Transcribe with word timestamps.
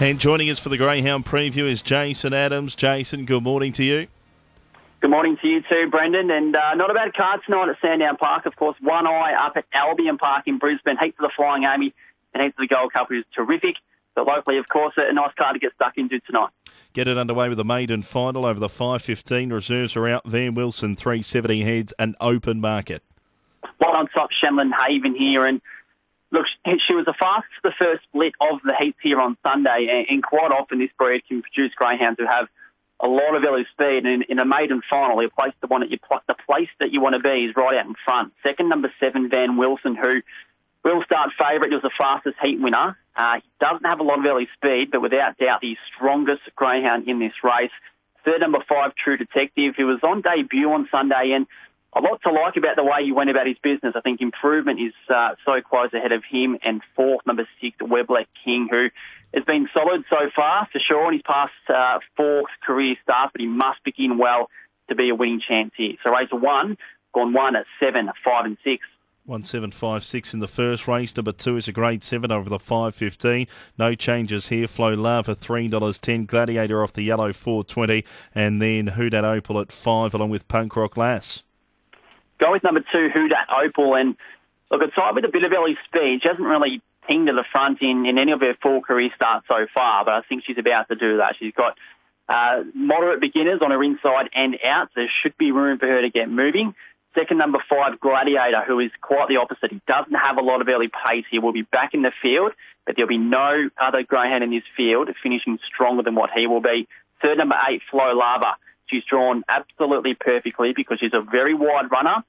And 0.00 0.18
joining 0.18 0.50
us 0.50 0.58
for 0.58 0.68
the 0.68 0.76
Greyhound 0.76 1.24
preview 1.24 1.64
is 1.64 1.80
Jason 1.80 2.34
Adams. 2.34 2.74
Jason, 2.74 3.24
good 3.24 3.42
morning 3.42 3.72
to 3.72 3.84
you. 3.84 4.08
Good 5.00 5.10
morning 5.10 5.36
to 5.40 5.46
you 5.48 5.62
too, 5.62 5.88
Brendan. 5.90 6.30
And 6.30 6.56
uh, 6.56 6.74
not 6.74 6.90
a 6.90 6.94
bad 6.94 7.14
card 7.14 7.40
tonight 7.44 7.68
at 7.68 7.76
Sandown 7.80 8.16
Park. 8.16 8.46
Of 8.46 8.56
course, 8.56 8.76
one 8.80 9.06
eye 9.06 9.34
up 9.34 9.56
at 9.56 9.64
Albion 9.72 10.18
Park 10.18 10.44
in 10.46 10.58
Brisbane. 10.58 10.96
Heat 10.96 11.14
of 11.18 11.22
the 11.22 11.30
Flying 11.36 11.64
Amy 11.64 11.94
and 12.34 12.42
heat 12.42 12.48
of 12.48 12.56
the 12.58 12.66
Gold 12.66 12.92
Cup, 12.92 13.08
who's 13.08 13.24
terrific. 13.34 13.76
But 14.14 14.26
locally, 14.26 14.58
of 14.58 14.68
course, 14.68 14.94
a 14.96 15.12
nice 15.12 15.32
card 15.38 15.54
to 15.54 15.60
get 15.60 15.72
stuck 15.74 15.96
into 15.96 16.20
tonight. 16.20 16.50
Get 16.92 17.08
it 17.08 17.16
underway 17.16 17.48
with 17.48 17.58
the 17.58 17.64
maiden 17.64 18.02
final 18.02 18.44
over 18.44 18.60
the 18.60 18.68
5.15. 18.68 19.52
Reserves 19.52 19.96
are 19.96 20.08
out 20.08 20.22
there. 20.30 20.52
Wilson 20.52 20.96
370 20.96 21.62
heads, 21.62 21.94
an 21.98 22.14
open 22.20 22.60
market. 22.60 23.02
One 23.78 23.96
on 23.96 24.08
top, 24.08 24.30
Shamlin 24.30 24.70
Haven 24.86 25.14
here. 25.14 25.46
And 25.46 25.60
look, 26.32 26.46
she 26.86 26.94
was 26.94 27.04
the 27.04 27.14
fastest 27.14 27.62
the 27.62 27.72
first 27.78 28.02
split 28.04 28.32
of 28.40 28.60
the 28.64 28.74
heats 28.78 28.98
here 29.02 29.20
on 29.20 29.36
Sunday. 29.46 30.06
And 30.08 30.22
quite 30.22 30.50
often, 30.50 30.78
this 30.78 30.90
breed 30.98 31.22
can 31.28 31.42
produce 31.42 31.72
greyhounds 31.74 32.18
who 32.18 32.26
have 32.26 32.48
a 32.98 33.06
lot 33.06 33.36
of 33.36 33.44
early 33.44 33.66
speed. 33.72 34.06
And 34.06 34.24
in 34.24 34.38
a 34.38 34.44
maiden 34.44 34.82
final, 34.90 35.16
place 35.30 35.52
the 35.60 35.68
one 35.68 35.82
the 35.88 36.34
place 36.46 36.70
that 36.80 36.92
you 36.92 37.00
want 37.00 37.14
to 37.14 37.20
be 37.20 37.44
is 37.44 37.56
right 37.56 37.78
out 37.78 37.86
in 37.86 37.94
front. 38.04 38.32
Second, 38.42 38.68
number 38.68 38.92
seven, 38.98 39.28
Van 39.28 39.56
Wilson, 39.56 39.94
who 39.94 40.22
will 40.84 41.02
start 41.04 41.30
favourite. 41.38 41.68
He 41.68 41.74
was 41.74 41.82
the 41.82 41.90
fastest 41.96 42.36
heat 42.42 42.60
winner. 42.60 42.96
Uh, 43.14 43.36
he 43.36 43.42
doesn't 43.60 43.84
have 43.84 44.00
a 44.00 44.02
lot 44.02 44.18
of 44.18 44.24
early 44.24 44.48
speed, 44.56 44.90
but 44.90 45.02
without 45.02 45.36
doubt 45.38 45.60
the 45.60 45.76
strongest 45.94 46.42
greyhound 46.56 47.08
in 47.08 47.18
this 47.18 47.32
race. 47.44 47.70
Third, 48.24 48.40
number 48.40 48.64
five, 48.68 48.94
True 48.94 49.16
Detective, 49.16 49.74
who 49.76 49.86
was 49.86 50.00
on 50.02 50.22
debut 50.22 50.72
on 50.72 50.88
Sunday, 50.90 51.32
and 51.32 51.46
a 51.94 52.00
lot 52.00 52.22
to 52.22 52.32
like 52.32 52.56
about 52.56 52.76
the 52.76 52.84
way 52.84 53.04
he 53.04 53.12
went 53.12 53.30
about 53.30 53.46
his 53.46 53.58
business. 53.62 53.92
I 53.94 54.00
think 54.00 54.20
improvement 54.20 54.80
is 54.80 54.94
uh, 55.08 55.34
so 55.44 55.60
close 55.60 55.92
ahead 55.92 56.12
of 56.12 56.22
him. 56.28 56.58
And 56.62 56.80
fourth, 56.96 57.26
number 57.26 57.46
six, 57.60 57.76
Weblet 57.78 58.26
King, 58.44 58.68
who 58.70 58.88
has 59.34 59.44
been 59.44 59.68
solid 59.74 60.04
so 60.08 60.30
far 60.34 60.68
for 60.72 60.78
sure 60.78 61.08
in 61.08 61.14
his 61.14 61.22
past 61.22 61.52
uh, 61.68 61.98
fourth 62.16 62.50
career 62.64 62.96
start, 63.02 63.32
but 63.32 63.40
he 63.40 63.46
must 63.46 63.84
begin 63.84 64.16
well 64.16 64.48
to 64.88 64.94
be 64.94 65.10
a 65.10 65.14
winning 65.14 65.40
chance 65.46 65.72
here. 65.76 65.94
So 66.04 66.10
race 66.12 66.28
one, 66.30 66.78
gone 67.14 67.32
one 67.34 67.56
at 67.56 67.66
seven, 67.78 68.10
five, 68.24 68.46
and 68.46 68.56
six. 68.64 68.84
1756 69.24 70.34
in 70.34 70.40
the 70.40 70.48
first 70.48 70.88
race. 70.88 71.14
Number 71.14 71.30
two 71.30 71.56
is 71.56 71.68
a 71.68 71.72
grade 71.72 72.02
seven 72.02 72.32
over 72.32 72.50
the 72.50 72.58
515. 72.58 73.46
No 73.78 73.94
changes 73.94 74.48
here. 74.48 74.66
Flow 74.66 74.94
Lava 74.94 75.36
$3.10. 75.36 76.26
Gladiator 76.26 76.82
off 76.82 76.92
the 76.92 77.02
yellow 77.02 77.32
420. 77.32 78.04
And 78.34 78.60
then 78.60 78.88
Who 78.88 79.10
Dat 79.10 79.24
Opal 79.24 79.60
at 79.60 79.70
five 79.70 80.12
along 80.12 80.30
with 80.30 80.48
Punk 80.48 80.74
Rock 80.74 80.96
Lass. 80.96 81.44
Go 82.38 82.52
with 82.52 82.62
number 82.62 82.80
two, 82.92 83.08
Who 83.12 83.28
Dat 83.28 83.48
Opal. 83.56 83.94
And 83.94 84.16
look, 84.70 84.82
it's 84.82 84.94
side 84.94 85.14
with 85.14 85.24
a 85.24 85.28
bit 85.28 85.44
of 85.44 85.52
early 85.52 85.76
speed. 85.86 86.22
She 86.22 86.28
hasn't 86.28 86.46
really 86.46 86.82
pinged 87.06 87.28
to 87.28 87.32
the 87.32 87.44
front 87.50 87.82
in, 87.82 88.06
in 88.06 88.18
any 88.18 88.32
of 88.32 88.40
her 88.40 88.54
full 88.62 88.80
career 88.80 89.10
starts 89.14 89.46
so 89.48 89.66
far, 89.74 90.04
but 90.04 90.14
I 90.14 90.22
think 90.22 90.44
she's 90.46 90.58
about 90.58 90.88
to 90.88 90.94
do 90.94 91.18
that. 91.18 91.34
She's 91.38 91.52
got 91.52 91.76
uh, 92.28 92.62
moderate 92.74 93.20
beginners 93.20 93.60
on 93.62 93.70
her 93.70 93.82
inside 93.82 94.30
and 94.34 94.56
out. 94.64 94.90
There 94.94 95.10
should 95.22 95.36
be 95.36 95.52
room 95.52 95.78
for 95.78 95.86
her 95.86 96.02
to 96.02 96.10
get 96.10 96.30
moving. 96.30 96.74
Second, 97.14 97.38
number 97.38 97.58
five, 97.68 98.00
Gladiator, 98.00 98.64
who 98.66 98.78
is 98.80 98.90
quite 99.02 99.28
the 99.28 99.36
opposite. 99.36 99.70
He 99.70 99.82
doesn't 99.86 100.14
have 100.14 100.38
a 100.38 100.40
lot 100.40 100.62
of 100.62 100.68
early 100.68 100.88
pace. 100.88 101.26
He 101.30 101.38
will 101.38 101.52
be 101.52 101.62
back 101.62 101.92
in 101.92 102.02
the 102.02 102.12
field, 102.22 102.52
but 102.86 102.96
there'll 102.96 103.08
be 103.08 103.18
no 103.18 103.68
other 103.80 104.02
greyhound 104.02 104.44
in 104.44 104.50
this 104.50 104.62
field 104.76 105.10
finishing 105.22 105.58
stronger 105.66 106.02
than 106.02 106.14
what 106.14 106.30
he 106.34 106.46
will 106.46 106.62
be. 106.62 106.88
Third, 107.20 107.38
number 107.38 107.56
eight, 107.68 107.82
Flow 107.90 108.14
Lava. 108.14 108.56
She's 108.92 109.04
drawn 109.04 109.42
absolutely 109.48 110.14
perfectly 110.14 110.72
because 110.76 110.98
she's 111.00 111.14
a 111.14 111.22
very 111.22 111.54
wide 111.54 111.90
runner. 111.90 112.22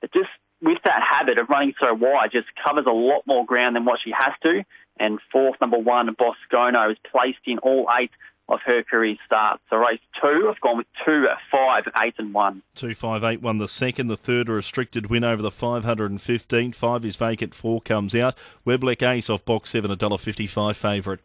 But 0.00 0.12
just 0.12 0.30
with 0.62 0.78
that 0.84 1.02
habit 1.02 1.38
of 1.38 1.48
running 1.48 1.74
so 1.78 1.94
wide, 1.94 2.30
just 2.32 2.48
covers 2.66 2.86
a 2.86 2.92
lot 2.92 3.22
more 3.26 3.44
ground 3.44 3.76
than 3.76 3.84
what 3.84 4.00
she 4.02 4.10
has 4.10 4.32
to. 4.42 4.64
And 4.98 5.18
fourth, 5.30 5.60
number 5.60 5.78
one, 5.78 6.14
Boscono, 6.18 6.90
is 6.90 6.96
placed 7.12 7.38
in 7.46 7.58
all 7.58 7.88
eight 8.00 8.10
of 8.48 8.60
her 8.64 8.82
career 8.82 9.16
starts. 9.26 9.62
So 9.68 9.76
race 9.76 10.00
two, 10.20 10.50
I've 10.50 10.60
gone 10.60 10.78
with 10.78 10.86
two, 11.04 11.26
uh, 11.30 11.36
five, 11.52 11.84
eight, 12.02 12.14
and 12.18 12.32
one. 12.32 12.62
Two, 12.74 12.94
five, 12.94 13.22
eight, 13.22 13.42
one. 13.42 13.58
The 13.58 13.68
second, 13.68 14.08
the 14.08 14.16
third, 14.16 14.48
a 14.48 14.52
restricted 14.52 15.10
win 15.10 15.22
over 15.22 15.42
the 15.42 15.50
515. 15.50 16.72
Five 16.72 17.04
is 17.04 17.16
vacant, 17.16 17.54
four 17.54 17.80
comes 17.82 18.14
out. 18.14 18.34
Webleck 18.66 19.06
Ace 19.06 19.28
off 19.28 19.44
box 19.44 19.70
seven, 19.70 19.90
a 19.90 19.96
dollar 19.96 20.18
fifty-five 20.18 20.76
favourite. 20.76 21.20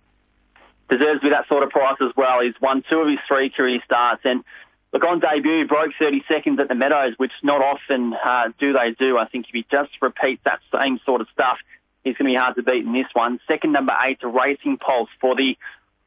Deserves 0.90 1.22
to 1.22 1.28
be 1.28 1.30
that 1.30 1.48
sort 1.48 1.64
of 1.64 1.70
price 1.70 1.98
as 2.02 2.12
well. 2.18 2.42
He's 2.42 2.60
won 2.62 2.84
two 2.90 3.00
of 3.00 3.08
his 3.08 3.20
three 3.28 3.50
career 3.50 3.80
starts 3.86 4.22
and. 4.26 4.44
Look, 4.94 5.04
on 5.04 5.20
debut, 5.20 5.68
broke 5.68 5.92
30 5.98 6.24
seconds 6.28 6.60
at 6.60 6.68
the 6.68 6.76
Meadows, 6.76 7.16
which 7.18 7.32
not 7.42 7.62
often 7.62 8.14
uh, 8.14 8.50
do 8.60 8.74
they 8.74 8.92
do. 8.92 9.18
I 9.18 9.26
think 9.26 9.48
if 9.48 9.54
he 9.54 9.66
just 9.72 9.90
repeats 10.02 10.42
that 10.46 10.60
same 10.80 11.00
sort 11.04 11.20
of 11.22 11.28
stuff, 11.34 11.58
he's 12.04 12.16
going 12.16 12.32
to 12.32 12.36
be 12.36 12.40
hard 12.40 12.56
to 12.58 12.64
beat 12.64 12.86
in 12.86 12.94
this 12.94 13.08
one. 13.14 13.40
Second, 13.48 13.72
number 13.72 13.94
eight, 14.06 14.20
Racing 14.24 14.78
Pulse 14.78 15.10
for 15.20 15.36
the 15.36 15.58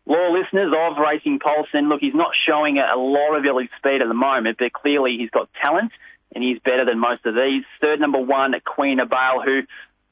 law 0.06 0.30
listeners 0.30 0.72
of 0.72 0.98
Racing 0.98 1.40
Pulse, 1.40 1.66
and 1.72 1.88
look, 1.88 2.00
he's 2.00 2.14
not 2.14 2.36
showing 2.36 2.78
a 2.78 2.96
lot 2.96 3.36
of 3.36 3.44
early 3.44 3.68
speed 3.76 4.02
at 4.02 4.08
the 4.08 4.14
moment, 4.14 4.58
but 4.58 4.72
clearly 4.72 5.16
he's 5.16 5.30
got 5.30 5.48
talent 5.60 5.90
and 6.32 6.44
he's 6.44 6.60
better 6.60 6.84
than 6.84 7.00
most 7.00 7.26
of 7.26 7.34
these. 7.34 7.64
Third 7.80 7.98
number 7.98 8.20
one, 8.20 8.54
Queen 8.64 9.00
of 9.00 9.10
Bale, 9.10 9.42
who 9.44 9.62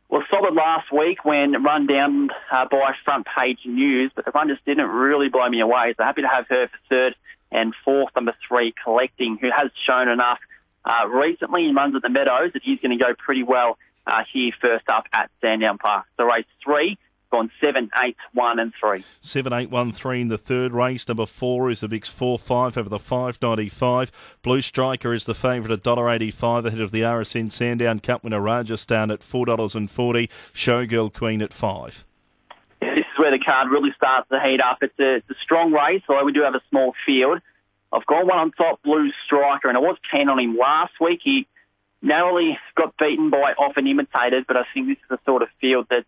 was 0.09 0.25
solid 0.31 0.55
last 0.55 0.93
week 0.93 1.25
when 1.25 1.63
run 1.63 1.87
down 1.87 2.31
uh, 2.51 2.67
by 2.71 2.93
front 3.05 3.27
page 3.39 3.59
news, 3.65 4.11
but 4.15 4.25
the 4.25 4.33
run 4.33 4.49
just 4.49 4.65
didn't 4.65 4.89
really 4.89 5.29
blow 5.29 5.49
me 5.49 5.61
away. 5.61 5.95
So 5.97 6.05
happy 6.05 6.23
to 6.23 6.29
have 6.29 6.47
her 6.49 6.69
for 6.69 6.79
third. 6.89 7.15
And 7.55 7.73
fourth, 7.85 8.11
number 8.17 8.35
three, 8.47 8.75
Collecting, 8.85 9.39
who 9.41 9.49
has 9.55 9.71
shown 9.87 10.09
enough 10.09 10.41
uh, 10.85 11.09
recently 11.09 11.67
in 11.67 11.75
runs 11.75 11.95
at 11.95 12.03
the 12.03 12.11
Meadows 12.11 12.53
that 12.53 12.63
he's 12.63 12.81
going 12.81 12.99
to 12.99 13.03
go 13.03 13.15
pretty 13.15 13.45
well 13.45 13.79
uh, 14.07 14.25
here 14.31 14.53
first 14.61 14.89
up 14.89 15.07
at 15.15 15.31
Sandown 15.41 15.79
Park. 15.79 16.05
So 16.17 16.25
race 16.25 16.45
three, 16.63 16.99
gone 17.31 17.51
seven, 17.61 17.91
eight, 18.03 18.17
one, 18.33 18.59
and 18.59 18.73
three. 18.79 19.05
Seven, 19.21 19.53
eight, 19.53 19.71
one, 19.71 19.93
three 19.93 20.21
in 20.21 20.29
the 20.29 20.37
third 20.37 20.73
race. 20.73 21.07
Number 21.07 21.27
four 21.27 21.71
is 21.71 21.81
the 21.81 21.89
mix 21.89 22.09
four 22.09 22.39
five 22.39 22.77
over 22.77 22.89
the 22.89 22.99
five 22.99 23.39
ninety 23.41 23.69
five. 23.69 24.11
Blue 24.43 24.61
Striker 24.61 25.15
is 25.15 25.25
the 25.25 25.35
favourite 25.35 25.73
at 25.73 25.83
dollar 25.83 26.11
eighty 26.11 26.31
five 26.33 26.67
ahead 26.67 26.81
of 26.81 26.91
the 26.91 27.03
RSN 27.03 27.51
Sandown 27.53 28.01
Cup 28.01 28.25
winner 28.25 28.41
Rajasthan 28.41 29.11
at 29.11 29.23
four 29.23 29.47
dollars 29.47 29.75
and 29.75 29.91
forty. 29.91 30.29
Showgirl 30.53 31.15
Queen 31.15 31.41
at 31.41 31.53
five. 31.53 32.05
Where 33.25 33.31
the 33.31 33.43
card 33.43 33.71
really 33.71 33.91
starts 33.97 34.29
to 34.29 34.39
heat 34.39 34.61
up. 34.61 34.83
It's 34.83 34.99
a, 35.01 35.15
it's 35.15 35.31
a 35.31 35.35
strong 35.43 35.73
race, 35.73 36.03
although 36.11 36.27
we 36.27 36.33
do 36.33 36.43
have 36.43 36.55
a 36.55 36.61
small 36.69 36.93
field. 37.07 37.41
I've 37.91 38.05
got 38.05 38.27
one 38.27 38.37
on 38.37 38.53
top, 38.53 38.83
Blue 38.83 39.11
Striker, 39.25 39.69
and 39.69 39.79
I 39.79 39.81
was 39.81 39.97
keen 40.13 40.29
on 40.29 40.39
him 40.39 40.59
last 40.59 40.93
week. 41.01 41.21
He 41.25 41.47
narrowly 42.03 42.59
got 42.75 42.99
beaten 42.99 43.31
by 43.31 43.55
Often 43.57 43.87
Imitated, 43.87 44.47
but 44.47 44.59
I 44.59 44.67
think 44.75 44.89
this 44.89 44.99
is 44.99 45.09
the 45.09 45.19
sort 45.25 45.41
of 45.41 45.49
field 45.59 45.87
that 45.89 46.05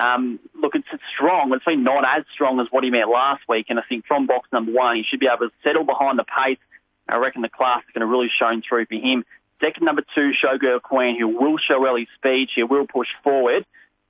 um, 0.00 0.40
look, 0.54 0.74
it's, 0.74 0.86
it's 0.90 1.02
strong. 1.14 1.52
It's 1.52 1.66
been 1.66 1.82
not 1.82 2.04
as 2.06 2.24
strong 2.32 2.60
as 2.60 2.68
what 2.70 2.82
he 2.82 2.88
met 2.88 3.10
last 3.10 3.42
week, 3.46 3.66
and 3.68 3.78
I 3.78 3.82
think 3.86 4.06
from 4.06 4.26
box 4.26 4.48
number 4.50 4.72
one, 4.72 4.96
he 4.96 5.02
should 5.02 5.20
be 5.20 5.26
able 5.26 5.50
to 5.50 5.54
settle 5.62 5.84
behind 5.84 6.18
the 6.18 6.24
pace. 6.24 6.58
I 7.06 7.18
reckon 7.18 7.42
the 7.42 7.50
class 7.50 7.82
is 7.82 7.92
going 7.92 8.00
to 8.00 8.10
really 8.10 8.30
shine 8.30 8.62
through 8.66 8.86
for 8.86 8.94
him. 8.94 9.26
Second, 9.60 9.84
number 9.84 10.02
two, 10.14 10.32
Showgirl 10.32 10.80
Queen, 10.80 11.18
who 11.18 11.28
will 11.28 11.58
show 11.58 11.84
early 11.86 12.08
speed. 12.14 12.48
She 12.54 12.62
will 12.62 12.86
push 12.86 13.08
forward. 13.22 13.66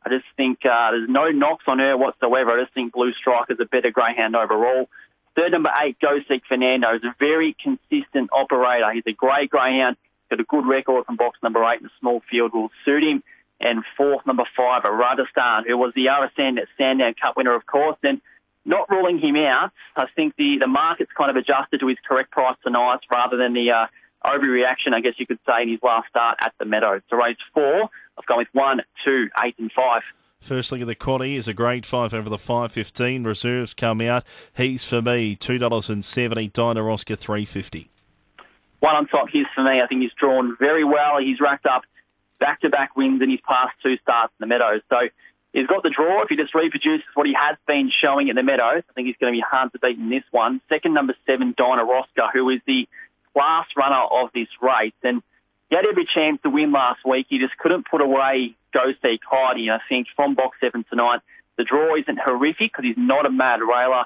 I 0.09 0.17
just 0.17 0.27
think 0.37 0.65
uh, 0.65 0.93
there's 0.93 1.09
no 1.09 1.31
knocks 1.31 1.65
on 1.67 1.79
her 1.79 1.97
whatsoever. 1.97 2.53
I 2.53 2.63
just 2.63 2.75
think 2.75 2.93
Blue 2.93 3.13
Strike 3.13 3.51
is 3.51 3.59
a 3.61 3.67
better 3.67 3.91
greyhound 3.91 4.35
overall. 4.35 4.89
Third, 5.37 5.53
number 5.53 5.71
eight, 5.83 5.99
Go 6.01 6.19
Seek 6.29 6.43
Fernando, 6.49 6.95
is 6.95 7.05
a 7.05 7.15
very 7.19 7.55
consistent 7.63 8.31
operator. 8.33 8.91
He's 8.93 9.05
a 9.07 9.13
great 9.13 9.51
greyhound. 9.51 9.97
Got 10.31 10.41
a 10.41 10.45
good 10.45 10.67
record 10.67 11.07
from 11.07 11.17
box 11.17 11.39
number 11.43 11.63
eight 11.65 11.81
in 11.81 11.85
the 11.85 11.91
small 12.01 12.23
field. 12.31 12.53
Will 12.55 12.71
suit 12.85 13.03
him 13.03 13.23
and 13.61 13.85
fourth, 13.97 14.27
number 14.27 14.45
five, 14.57 14.85
Rajasthan, 14.85 15.65
who 15.67 15.77
was 15.77 15.93
the 15.95 16.07
RSN 16.07 16.59
Sandown 16.77 17.15
Cup 17.15 17.37
winner, 17.37 17.55
of 17.55 17.67
course. 17.67 17.97
And 18.03 18.21
not 18.65 18.91
ruling 18.91 19.19
him 19.19 19.37
out, 19.37 19.73
I 19.97 20.07
think 20.15 20.37
the, 20.37 20.59
the 20.59 20.67
market's 20.67 21.11
kind 21.17 21.31
of 21.31 21.37
adjusted 21.37 21.81
to 21.81 21.87
his 21.89 21.97
correct 22.07 22.31
price 22.31 22.57
tonight 22.63 23.01
rather 23.11 23.37
than 23.37 23.55
the 23.55 23.71
uh, 23.71 23.87
overreaction, 24.25 24.93
I 24.93 25.01
guess 25.01 25.15
you 25.19 25.27
could 25.27 25.39
say, 25.47 25.63
in 25.63 25.71
his 25.71 25.81
last 25.83 26.09
start 26.09 26.39
at 26.43 26.53
the 26.59 26.65
Meadows. 26.65 27.03
So 27.09 27.17
race 27.17 27.37
four, 27.55 27.91
I've 28.19 28.27
gone 28.27 28.39
with 28.39 28.49
one, 28.53 28.83
two, 29.05 29.29
eight, 29.45 29.55
and 29.59 29.71
five. 29.73 30.03
First 30.41 30.71
leg 30.71 30.83
of 30.83 30.89
the 30.89 30.95
quaddy 30.95 31.37
is 31.37 31.49
a 31.49 31.55
grade 31.55 31.87
five 31.87 32.13
over 32.13 32.29
the 32.29 32.39
five 32.39 32.73
fifteen. 32.73 33.25
Reserves 33.25 33.75
come 33.75 34.01
out. 34.01 34.25
He's 34.57 34.85
for 34.85 35.01
me 35.03 35.37
two 35.37 35.59
dollars 35.59 35.89
and 35.89 36.05
seventy. 36.05 36.49
Dinah 36.49 36.89
Oscar 36.91 37.17
three 37.17 37.45
fifty. 37.45 37.91
One 38.81 38.95
on 38.95 39.07
top. 39.09 39.29
He's 39.31 39.47
for 39.55 39.65
me. 39.65 39.81
I 39.81 39.87
think 39.87 40.03
he's 40.03 40.13
drawn 40.13 40.57
very 40.59 40.85
well. 40.85 41.19
He's 41.19 41.41
racked 41.41 41.67
up 41.67 41.83
back-to-back 42.39 42.97
wins 42.97 43.21
in 43.21 43.31
his 43.31 43.41
past 43.41 43.75
two 43.83 43.97
starts 43.97 44.33
in 44.39 44.45
the 44.45 44.47
Meadows. 44.47 44.83
So 44.89 45.09
he's 45.53 45.67
got 45.67 45.83
the 45.83 45.91
draw. 45.91 46.23
If 46.23 46.29
he 46.29 46.37
just 46.37 46.55
reproduces 46.55 47.05
what 47.15 47.27
he 47.27 47.35
has 47.37 47.57
been 47.67 47.91
showing 47.91 48.29
in 48.29 48.37
the 48.37 48.45
Meadows, 48.45 48.85
I 48.89 48.93
think 48.93 49.09
he's 49.09 49.17
going 49.17 49.33
to 49.33 49.37
be 49.37 49.45
hard 49.45 49.73
to 49.73 49.81
beat 49.81 49.99
in 49.99 50.09
this 50.09 50.23
one. 50.31 50.61
Second, 50.69 50.95
number 50.95 51.17
seven, 51.27 51.53
Dinah 51.59 51.85
Rosca, 51.85 52.31
who 52.33 52.49
is 52.51 52.61
the 52.65 52.89
class 53.33 53.67
runner 53.77 54.05
of 54.13 54.31
this 54.33 54.47
race. 54.63 54.93
And 55.03 55.25
he 55.71 55.77
had 55.77 55.85
every 55.87 56.07
chance 56.07 56.41
to 56.43 56.51
win 56.51 56.73
last 56.73 57.05
week. 57.05 57.27
He 57.29 57.39
just 57.39 57.57
couldn't 57.59 57.87
put 57.89 58.01
away 58.01 58.55
Go 58.73 58.93
See. 59.03 59.19
And 59.31 59.71
I 59.71 59.81
think 59.89 60.09
from 60.15 60.35
box 60.35 60.59
seven 60.61 60.85
tonight, 60.89 61.21
the 61.57 61.65
draw 61.65 61.97
isn't 61.97 62.19
horrific 62.19 62.73
because 62.73 62.85
he's 62.85 62.99
not 62.99 63.27
a 63.27 63.31
mad 63.31 63.61
railer. 63.61 64.05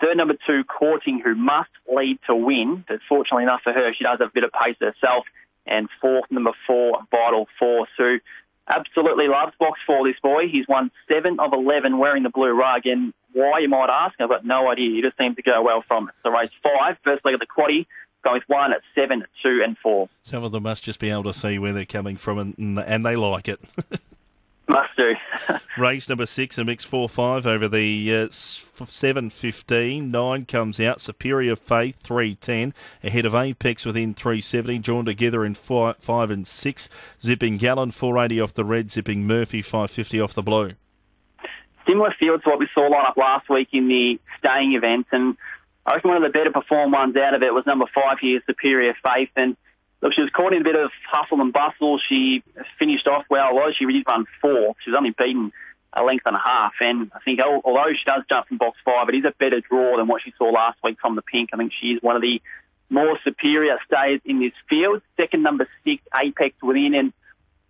Third, 0.00 0.16
number 0.16 0.34
two, 0.46 0.64
Courting, 0.64 1.20
who 1.20 1.34
must 1.34 1.70
lead 1.92 2.18
to 2.26 2.34
win. 2.34 2.84
But 2.86 3.00
fortunately 3.08 3.44
enough 3.44 3.62
for 3.62 3.72
her, 3.72 3.92
she 3.94 4.04
does 4.04 4.18
have 4.20 4.28
a 4.28 4.32
bit 4.32 4.44
of 4.44 4.52
pace 4.52 4.76
herself 4.80 5.24
and 5.66 5.88
fourth, 6.00 6.30
number 6.30 6.52
four, 6.66 7.00
Vital 7.10 7.48
Force, 7.58 7.88
who 7.96 8.18
absolutely 8.68 9.28
loves 9.28 9.52
box 9.58 9.78
four, 9.86 10.06
this 10.06 10.18
boy. 10.22 10.48
He's 10.48 10.68
won 10.68 10.90
seven 11.08 11.40
of 11.40 11.52
11 11.52 11.98
wearing 11.98 12.22
the 12.22 12.30
blue 12.30 12.52
rug, 12.52 12.86
and 12.86 13.12
Why, 13.32 13.60
you 13.60 13.68
might 13.68 13.88
ask? 13.90 14.20
I've 14.20 14.28
got 14.28 14.44
no 14.44 14.70
idea. 14.70 14.90
He 14.90 15.02
just 15.02 15.16
seems 15.18 15.36
to 15.36 15.42
go 15.42 15.62
well 15.62 15.82
from 15.86 16.08
it. 16.08 16.14
So 16.22 16.30
race 16.30 16.50
five, 16.62 16.96
first 17.02 17.24
leg 17.24 17.34
of 17.34 17.40
the 17.40 17.46
quaddy, 17.46 17.86
going 18.24 18.36
with 18.36 18.48
one 18.48 18.72
at 18.72 18.80
seven, 18.94 19.24
two, 19.42 19.62
and 19.64 19.76
four. 19.78 20.08
Some 20.24 20.42
of 20.42 20.52
them 20.52 20.64
must 20.64 20.82
just 20.82 20.98
be 20.98 21.10
able 21.10 21.24
to 21.24 21.34
see 21.34 21.58
where 21.58 21.72
they're 21.72 21.84
coming 21.84 22.16
from, 22.16 22.38
and, 22.38 22.78
and 22.78 23.06
they 23.06 23.16
like 23.16 23.48
it. 23.48 23.60
Must 24.66 24.96
do. 24.96 25.12
Race 25.78 26.08
number 26.08 26.24
six, 26.24 26.56
a 26.56 26.64
mix 26.64 26.84
4 26.84 27.06
5 27.08 27.46
over 27.46 27.68
the 27.68 28.14
uh, 28.14 28.28
7 28.30 29.28
15. 29.30 30.10
Nine 30.10 30.46
comes 30.46 30.80
out. 30.80 31.00
Superior 31.02 31.54
Faith 31.54 31.96
310. 32.02 32.72
Ahead 33.02 33.26
of 33.26 33.34
Apex 33.34 33.84
within 33.84 34.14
370. 34.14 34.78
Drawn 34.78 35.04
together 35.04 35.44
in 35.44 35.54
four, 35.54 35.94
5 35.98 36.30
and 36.30 36.46
6. 36.46 36.88
Zipping 37.22 37.58
Gallon 37.58 37.90
480 37.90 38.40
off 38.40 38.54
the 38.54 38.64
red. 38.64 38.90
Zipping 38.90 39.26
Murphy 39.26 39.60
550 39.60 40.20
off 40.20 40.32
the 40.32 40.42
blue. 40.42 40.72
Similar 41.86 42.14
field 42.18 42.42
to 42.44 42.48
what 42.48 42.58
we 42.58 42.68
saw 42.72 42.86
line 42.86 43.04
up 43.06 43.18
last 43.18 43.50
week 43.50 43.68
in 43.72 43.88
the 43.88 44.18
staying 44.38 44.72
event. 44.72 45.08
And 45.12 45.36
I 45.86 45.94
reckon 45.94 46.08
one 46.08 46.22
of 46.22 46.32
the 46.32 46.36
better 46.36 46.50
performed 46.50 46.92
ones 46.92 47.16
out 47.16 47.34
of 47.34 47.42
it 47.42 47.52
was 47.52 47.66
number 47.66 47.86
five 47.94 48.18
here, 48.18 48.40
Superior 48.46 48.94
Faith. 49.04 49.30
And 49.36 49.56
Look, 50.04 50.12
she 50.12 50.20
was 50.20 50.28
caught 50.30 50.52
in 50.52 50.60
a 50.60 50.64
bit 50.64 50.76
of 50.76 50.90
hustle 51.10 51.40
and 51.40 51.50
bustle. 51.50 51.98
She 51.98 52.42
finished 52.78 53.08
off 53.08 53.24
well. 53.30 53.54
Well, 53.54 53.72
she 53.72 53.86
did 53.86 54.04
run 54.06 54.26
four. 54.38 54.76
She 54.84 54.90
was 54.90 54.98
only 54.98 55.12
beaten 55.12 55.50
a 55.94 56.04
length 56.04 56.26
and 56.26 56.36
a 56.36 56.42
half. 56.44 56.74
And 56.82 57.10
I 57.14 57.20
think 57.20 57.40
although 57.40 57.90
she 57.94 58.04
does 58.04 58.22
jump 58.28 58.48
from 58.48 58.58
box 58.58 58.76
five, 58.84 59.08
it 59.08 59.14
is 59.14 59.24
a 59.24 59.32
better 59.38 59.62
draw 59.62 59.96
than 59.96 60.06
what 60.06 60.20
she 60.20 60.34
saw 60.36 60.50
last 60.50 60.78
week 60.84 60.98
from 61.00 61.16
the 61.16 61.22
pink. 61.22 61.50
I 61.54 61.56
think 61.56 61.72
she 61.72 61.92
is 61.92 62.02
one 62.02 62.16
of 62.16 62.22
the 62.22 62.42
more 62.90 63.18
superior 63.24 63.78
stays 63.86 64.20
in 64.26 64.40
this 64.40 64.52
field. 64.68 65.00
Second, 65.16 65.42
number 65.42 65.66
six, 65.84 66.02
Apex 66.14 66.54
within. 66.62 66.94
And 66.94 67.14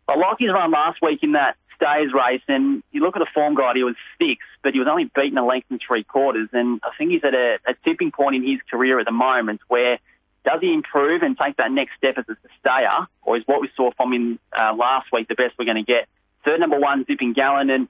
I 0.08 0.16
like 0.16 0.40
his 0.40 0.50
run 0.50 0.72
last 0.72 1.00
week 1.00 1.22
in 1.22 1.32
that 1.32 1.56
stays 1.76 2.12
race. 2.12 2.42
And 2.48 2.82
you 2.92 3.00
look 3.02 3.16
at 3.16 3.20
the 3.20 3.30
form 3.32 3.54
guide, 3.54 3.76
he 3.76 3.84
was 3.84 3.96
six, 4.18 4.44
but 4.62 4.72
he 4.72 4.78
was 4.78 4.88
only 4.88 5.10
beaten 5.14 5.38
a 5.38 5.46
length 5.46 5.66
and 5.70 5.80
three 5.86 6.04
quarters. 6.04 6.48
And 6.52 6.80
I 6.82 6.90
think 6.96 7.10
he's 7.10 7.24
at 7.24 7.34
a, 7.34 7.58
a 7.66 7.74
tipping 7.84 8.12
point 8.12 8.36
in 8.36 8.42
his 8.46 8.60
career 8.70 8.98
at 8.98 9.06
the 9.06 9.12
moment 9.12 9.60
where– 9.68 9.98
does 10.44 10.60
he 10.60 10.72
improve 10.72 11.22
and 11.22 11.38
take 11.38 11.56
that 11.56 11.72
next 11.72 11.96
step 11.96 12.18
as 12.18 12.24
a 12.28 12.36
stayer, 12.60 13.06
or 13.22 13.36
is 13.36 13.42
what 13.46 13.60
we 13.60 13.70
saw 13.76 13.90
from 13.92 14.12
him 14.12 14.38
uh, 14.52 14.74
last 14.74 15.10
week 15.10 15.26
the 15.26 15.34
best 15.34 15.54
we're 15.58 15.64
going 15.64 15.82
to 15.82 15.82
get? 15.82 16.06
Third 16.44 16.60
number 16.60 16.78
one, 16.78 17.04
Zipping 17.06 17.32
Gallon, 17.32 17.70
and 17.70 17.88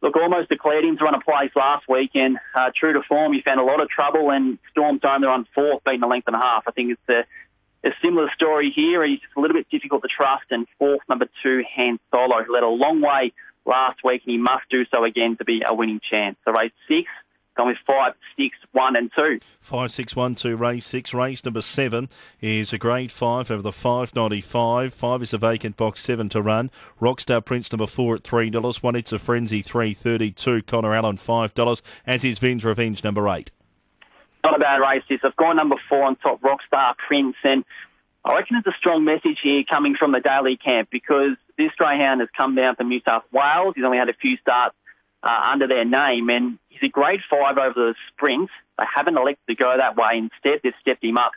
look, 0.00 0.14
almost 0.16 0.48
declared 0.48 0.84
him 0.84 0.96
to 0.98 1.04
run 1.04 1.14
a 1.14 1.20
place 1.20 1.50
last 1.56 1.88
week, 1.88 2.12
and 2.14 2.38
uh, 2.54 2.70
true 2.74 2.92
to 2.92 3.02
form, 3.02 3.32
he 3.32 3.42
found 3.42 3.58
a 3.58 3.64
lot 3.64 3.80
of 3.80 3.88
trouble 3.88 4.30
and 4.30 4.58
stormed 4.70 5.02
home 5.02 5.22
there 5.22 5.30
on 5.30 5.46
fourth, 5.52 5.82
beating 5.84 6.02
a 6.02 6.06
length 6.06 6.28
and 6.28 6.36
a 6.36 6.38
half. 6.38 6.62
I 6.68 6.70
think 6.70 6.92
it's 6.92 7.08
a, 7.08 7.24
a 7.84 7.90
similar 8.02 8.30
story 8.34 8.72
here. 8.74 9.04
He's 9.04 9.20
just 9.20 9.32
a 9.36 9.40
little 9.40 9.56
bit 9.56 9.68
difficult 9.70 10.02
to 10.02 10.08
trust, 10.08 10.44
and 10.50 10.66
fourth, 10.78 11.00
number 11.08 11.26
two, 11.42 11.62
Hand 11.74 11.98
Solo, 12.10 12.42
who 12.42 12.52
led 12.52 12.62
a 12.62 12.68
long 12.68 13.00
way 13.00 13.32
last 13.64 14.00
week, 14.04 14.22
and 14.24 14.32
he 14.32 14.38
must 14.38 14.64
do 14.70 14.84
so 14.92 15.04
again 15.04 15.36
to 15.36 15.44
be 15.44 15.62
a 15.66 15.74
winning 15.74 16.00
chance. 16.10 16.36
So 16.44 16.52
race 16.52 16.72
six, 16.88 17.08
Gone 17.56 17.66
with 17.66 17.78
five, 17.84 18.14
six, 18.36 18.56
one, 18.72 18.94
and 18.94 19.10
two. 19.14 19.40
Five, 19.58 19.90
six, 19.90 20.14
one, 20.14 20.34
two. 20.34 20.56
Race 20.56 20.86
six. 20.86 21.12
Race 21.12 21.44
number 21.44 21.62
seven 21.62 22.08
is 22.40 22.72
a 22.72 22.78
grade 22.78 23.10
five 23.10 23.50
over 23.50 23.60
the 23.60 23.72
five 23.72 24.14
ninety 24.14 24.40
five. 24.40 24.94
Five 24.94 25.22
is 25.22 25.34
a 25.34 25.38
vacant 25.38 25.76
box. 25.76 26.00
Seven 26.00 26.28
to 26.30 26.40
run. 26.40 26.70
Rockstar 27.00 27.44
Prince 27.44 27.72
number 27.72 27.88
four 27.88 28.14
at 28.14 28.24
three 28.24 28.50
dollars. 28.50 28.82
One 28.82 28.94
it's 28.94 29.12
a 29.12 29.18
frenzy 29.18 29.62
three 29.62 29.94
thirty 29.94 30.30
two. 30.30 30.62
Connor 30.62 30.94
Allen 30.94 31.16
five 31.16 31.52
dollars. 31.52 31.82
As 32.06 32.24
is 32.24 32.38
Vin's 32.38 32.64
Revenge 32.64 33.02
number 33.02 33.28
eight. 33.28 33.50
Not 34.44 34.56
a 34.56 34.58
bad 34.58 34.80
race. 34.80 35.02
This 35.08 35.20
I've 35.22 35.36
gone 35.36 35.56
number 35.56 35.76
four 35.88 36.04
on 36.04 36.16
top. 36.16 36.40
Rockstar 36.40 36.96
Prince 36.96 37.36
and. 37.44 37.64
I 38.22 38.34
reckon 38.34 38.56
it's 38.58 38.66
a 38.66 38.76
strong 38.78 39.06
message 39.06 39.38
here 39.42 39.64
coming 39.64 39.96
from 39.96 40.12
the 40.12 40.20
Daly 40.20 40.58
camp 40.58 40.90
because 40.90 41.38
this 41.56 41.70
greyhound 41.78 42.20
has 42.20 42.28
come 42.36 42.54
down 42.54 42.76
from 42.76 42.90
New 42.90 43.00
South 43.08 43.24
Wales. 43.32 43.72
He's 43.74 43.84
only 43.84 43.96
had 43.96 44.10
a 44.10 44.12
few 44.12 44.36
starts 44.36 44.76
uh, 45.22 45.48
under 45.50 45.66
their 45.66 45.84
name, 45.84 46.28
and 46.30 46.58
he's 46.68 46.82
a 46.82 46.88
grade 46.88 47.20
five 47.30 47.58
over 47.58 47.72
the 47.74 47.94
sprint. 48.08 48.50
They 48.78 48.84
haven't 48.94 49.16
elected 49.16 49.46
to 49.48 49.54
go 49.54 49.74
that 49.76 49.96
way. 49.96 50.18
Instead, 50.18 50.60
they've 50.62 50.74
stepped 50.80 51.04
him 51.04 51.18
up 51.18 51.32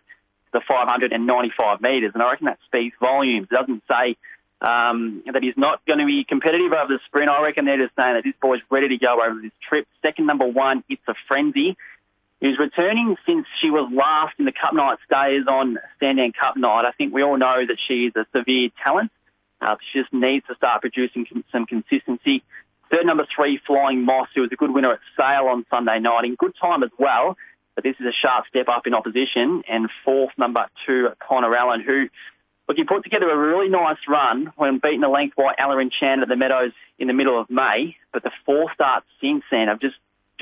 to 0.54 0.62
595 0.68 1.82
metres, 1.82 2.12
and 2.14 2.24
I 2.24 2.32
reckon 2.32 2.46
that 2.46 2.60
speaks 2.66 2.96
volumes. 3.02 3.48
It 3.52 3.56
doesn't 3.56 3.84
say 3.90 4.18
um, 4.62 5.24
that 5.32 5.44
he's 5.44 5.58
not 5.58 5.86
going 5.86 6.00
to 6.00 6.06
be 6.06 6.24
competitive 6.24 6.72
over 6.72 6.94
the 6.94 7.00
sprint. 7.06 7.30
I 7.30 7.42
reckon 7.42 7.66
they're 7.66 7.78
just 7.78 7.96
saying 7.96 8.14
that 8.16 8.24
this 8.24 8.36
boy's 8.42 8.62
ready 8.70 8.88
to 8.90 8.98
go 8.98 9.22
over 9.22 9.42
this 9.42 9.52
trip. 9.68 9.88
Second 10.02 10.28
number 10.28 10.48
one, 10.48 10.84
it's 10.90 11.02
a 11.08 11.16
frenzy. 11.28 11.76
He's 12.44 12.60
returning 12.60 13.16
since 13.26 13.48
she 13.62 13.70
was 13.70 13.90
last 13.94 14.34
in 14.38 14.44
the 14.44 14.52
Cup 14.52 14.74
Night 14.74 14.98
stays 15.06 15.48
on 15.48 15.80
Sandown 16.02 16.34
Cup 16.34 16.58
Night. 16.58 16.84
I 16.84 16.92
think 16.92 17.14
we 17.14 17.24
all 17.24 17.38
know 17.38 17.66
that 17.66 17.78
she's 17.88 18.12
a 18.18 18.26
severe 18.36 18.70
talent. 18.84 19.12
Uh, 19.62 19.78
she 19.80 20.02
just 20.02 20.12
needs 20.12 20.46
to 20.48 20.56
start 20.56 20.82
producing 20.82 21.26
some 21.54 21.66
consistency. 21.66 22.44
Third 22.92 23.06
number 23.06 23.26
three, 23.34 23.62
Flying 23.66 24.04
Moss, 24.04 24.28
who 24.36 24.42
was 24.42 24.52
a 24.52 24.58
good 24.58 24.72
winner 24.72 24.92
at 24.92 25.00
Sale 25.16 25.48
on 25.48 25.66
Sunday 25.70 26.00
night 26.00 26.26
in 26.26 26.36
good 26.36 26.54
time 26.62 26.84
as 26.84 26.90
well. 27.00 27.38
But 27.76 27.86
this 27.86 27.96
is 28.02 28.06
a 28.06 28.12
sharp 28.12 28.46
step 28.48 28.68
up 28.68 28.86
in 28.88 28.94
opposition. 28.94 29.64
And 29.70 29.90
fourth, 30.04 30.34
number 30.38 30.68
two, 30.86 31.12
Connor 31.26 31.56
Allen, 31.56 31.80
who, 31.80 32.10
look, 32.68 32.76
he 32.76 32.84
put 32.84 33.06
together 33.06 33.30
a 33.30 33.38
really 33.38 33.70
nice 33.70 34.00
run 34.06 34.52
when 34.58 34.80
beating 34.80 35.00
the 35.00 35.08
length 35.08 35.38
by 35.38 35.56
Ella 35.58 35.82
Chan 35.90 36.22
at 36.22 36.28
the 36.28 36.36
Meadows 36.36 36.74
in 37.00 37.08
the 37.08 37.14
middle 37.14 37.40
of 37.40 37.50
May. 37.50 37.96
But 38.12 38.24
the 38.24 38.32
four 38.46 38.70
starts 38.74 39.06
since 39.22 39.46
then 39.50 39.70
have 39.70 39.80
just 39.80 39.96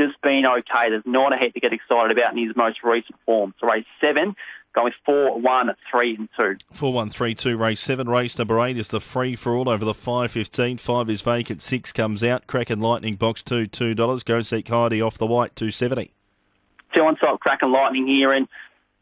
just 0.07 0.21
been 0.21 0.45
okay. 0.45 0.89
There's 0.89 1.03
not 1.05 1.33
a 1.33 1.37
head 1.37 1.53
to 1.53 1.59
get 1.59 1.73
excited 1.73 2.17
about 2.17 2.33
in 2.33 2.45
his 2.45 2.55
most 2.55 2.83
recent 2.83 3.15
form. 3.25 3.53
So 3.59 3.67
race 3.67 3.85
seven, 3.99 4.35
Going 4.73 4.93
four, 5.05 5.37
one, 5.37 5.75
three, 5.91 6.15
and 6.15 6.29
two. 6.39 6.55
Four, 6.71 6.93
one, 6.93 7.09
three, 7.09 7.35
two. 7.35 7.57
Race 7.57 7.81
seven. 7.81 8.07
Race 8.07 8.37
number 8.37 8.57
eight 8.61 8.77
is 8.77 8.87
the 8.87 9.01
free 9.01 9.35
for 9.35 9.53
all 9.53 9.67
over 9.67 9.83
the 9.83 9.93
five 9.93 10.31
fifteen. 10.31 10.77
Five 10.77 11.09
is 11.09 11.21
vacant. 11.21 11.61
Six 11.61 11.91
comes 11.91 12.23
out. 12.23 12.47
Kraken 12.47 12.79
Lightning 12.79 13.17
box 13.17 13.41
two, 13.41 13.67
two 13.67 13.93
dollars. 13.93 14.23
Go 14.23 14.41
seek 14.41 14.69
Heidi 14.69 15.01
off 15.01 15.17
the 15.17 15.25
white 15.25 15.57
two 15.57 15.71
seventy. 15.71 16.13
Two 16.95 17.03
on 17.03 17.17
top. 17.17 17.41
Kraken 17.41 17.73
Lightning 17.73 18.07
here, 18.07 18.31
and 18.31 18.47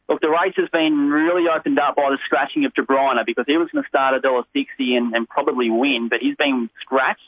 look, 0.08 0.22
the 0.22 0.30
race 0.30 0.56
has 0.58 0.70
been 0.70 1.12
really 1.12 1.48
opened 1.48 1.78
up 1.78 1.96
by 1.96 2.10
the 2.10 2.18
scratching 2.26 2.66
of 2.66 2.74
De 2.74 2.82
Bruyne 2.82 3.24
because 3.24 3.46
he 3.48 3.58
was 3.58 3.70
going 3.70 3.84
to 3.84 3.88
start 3.88 4.16
a 4.16 4.20
dollar 4.20 4.46
sixty 4.54 4.96
and, 4.96 5.14
and 5.14 5.30
probably 5.30 5.70
win, 5.70 6.10
but 6.10 6.20
he's 6.20 6.36
been 6.36 6.72
scratched. 6.82 7.22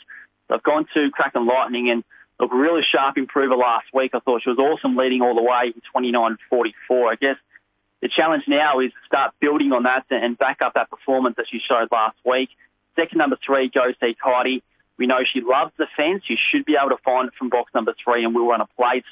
So 0.47 0.56
I've 0.56 0.63
gone 0.63 0.88
to 0.95 1.12
Kraken 1.12 1.45
Lightning 1.45 1.91
and. 1.91 2.03
Look, 2.41 2.51
really 2.51 2.81
sharp 2.81 3.19
improver 3.19 3.55
last 3.55 3.85
week. 3.93 4.15
I 4.15 4.19
thought 4.19 4.41
she 4.41 4.49
was 4.49 4.57
awesome 4.57 4.97
leading 4.97 5.21
all 5.21 5.35
the 5.35 5.43
way 5.43 5.73
in 5.75 5.81
29.44. 5.95 7.11
I 7.11 7.15
guess 7.15 7.38
the 8.01 8.09
challenge 8.09 8.45
now 8.47 8.79
is 8.79 8.91
to 8.91 8.97
start 9.05 9.35
building 9.39 9.71
on 9.73 9.83
that 9.83 10.05
and 10.09 10.35
back 10.39 10.57
up 10.63 10.73
that 10.73 10.89
performance 10.89 11.35
that 11.38 11.45
she 11.51 11.59
showed 11.59 11.89
last 11.91 12.17
week. 12.25 12.49
Second 12.95 13.19
number 13.19 13.38
three, 13.45 13.69
Go 13.69 13.93
See 14.01 14.17
Heidi. 14.19 14.63
We 14.97 15.05
know 15.05 15.23
she 15.23 15.41
loves 15.41 15.71
the 15.77 15.85
fence. 15.95 16.23
You 16.27 16.35
should 16.35 16.65
be 16.65 16.75
able 16.75 16.89
to 16.89 17.03
find 17.05 17.27
it 17.27 17.35
from 17.35 17.49
box 17.49 17.71
number 17.75 17.93
three 18.03 18.25
and 18.25 18.33
we'll 18.33 18.47
run 18.47 18.61
a 18.61 18.67
place. 18.75 19.03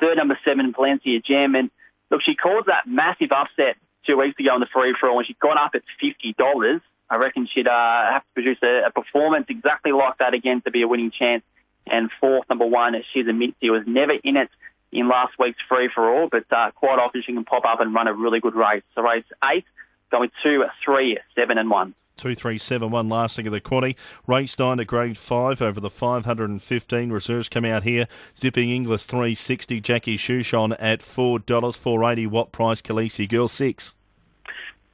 Third 0.00 0.16
number 0.16 0.38
seven, 0.42 0.72
Valencia 0.72 1.20
Gem. 1.20 1.54
And 1.54 1.70
look, 2.10 2.22
she 2.22 2.36
caused 2.36 2.68
that 2.68 2.86
massive 2.86 3.32
upset 3.32 3.76
two 4.06 4.16
weeks 4.16 4.40
ago 4.40 4.54
in 4.54 4.60
the 4.60 4.66
free 4.66 4.94
for 4.98 5.10
all 5.10 5.16
when 5.16 5.26
she 5.26 5.34
got 5.34 5.58
up 5.58 5.72
at 5.74 5.82
$50. 6.02 6.80
I 7.10 7.16
reckon 7.16 7.46
she'd 7.46 7.68
uh, 7.68 8.12
have 8.12 8.22
to 8.22 8.28
produce 8.32 8.58
a, 8.62 8.86
a, 8.86 8.90
performance 8.90 9.46
exactly 9.50 9.92
like 9.92 10.16
that 10.18 10.32
again 10.32 10.62
to 10.62 10.70
be 10.70 10.82
a 10.82 10.88
winning 10.88 11.10
chance. 11.10 11.42
And 11.90 12.10
fourth, 12.20 12.48
number 12.48 12.66
one, 12.66 12.94
she's 13.12 13.26
a 13.26 13.32
Mitzi, 13.32 13.70
was 13.70 13.84
never 13.86 14.12
in 14.12 14.36
it 14.36 14.50
in 14.92 15.08
last 15.08 15.34
week's 15.38 15.58
free 15.68 15.90
for 15.94 16.08
all, 16.08 16.28
but 16.28 16.44
uh, 16.50 16.70
quite 16.72 16.98
often 16.98 17.22
she 17.24 17.32
can 17.32 17.44
pop 17.44 17.64
up 17.66 17.80
and 17.80 17.94
run 17.94 18.08
a 18.08 18.14
really 18.14 18.40
good 18.40 18.54
race. 18.54 18.82
So 18.94 19.02
race 19.02 19.24
eight, 19.50 19.64
going 20.10 20.30
two, 20.42 20.64
three, 20.84 21.18
seven, 21.34 21.58
and 21.58 21.70
one. 21.70 21.94
Two, 22.16 22.34
three, 22.34 22.58
seven, 22.58 22.90
one. 22.90 23.08
Last 23.08 23.36
thing 23.36 23.46
of 23.46 23.52
the 23.52 23.60
quaddy. 23.60 23.94
Race 24.26 24.58
nine 24.58 24.80
at 24.80 24.88
grade 24.88 25.16
five 25.16 25.62
over 25.62 25.78
the 25.78 25.90
515. 25.90 27.12
Reserves 27.12 27.48
come 27.48 27.64
out 27.64 27.84
here. 27.84 28.08
Zipping 28.36 28.70
English 28.70 29.04
360. 29.04 29.80
Jackie 29.80 30.16
Shushon 30.16 30.74
at 30.80 30.98
$4. 31.00 31.76
480 31.76 32.26
Watt 32.26 32.50
price. 32.50 32.82
Khaleesi 32.82 33.28
Girl 33.28 33.46
6. 33.46 33.94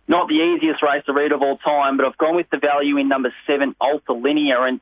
Not 0.07 0.29
the 0.29 0.35
easiest 0.35 0.83
race 0.83 1.03
to 1.07 1.15
read 1.15 1.33
of 1.33 1.41
all 1.41 1.57
time, 1.57 1.97
but 1.97 2.05
I've 2.05 2.19
gone 2.19 2.37
with 2.37 2.51
the 2.51 2.59
value 2.59 2.99
in 2.99 3.09
number 3.09 3.33
seven, 3.47 3.75
Alta 3.81 4.13
Linear. 4.13 4.67
And 4.67 4.81